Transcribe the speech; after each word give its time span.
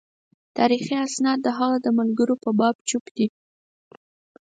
تاریخي 0.57 0.95
اسناد 1.07 1.39
د 1.43 1.47
هغه 1.59 1.77
د 1.85 1.87
ملګرو 1.99 2.35
په 2.43 2.49
باب 2.59 2.75
چوپ 2.89 3.05
دي. 3.15 3.27